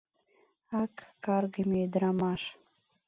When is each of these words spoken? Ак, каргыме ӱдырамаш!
Ак, 0.81 0.93
каргыме 1.25 1.77
ӱдырамаш! 1.85 2.41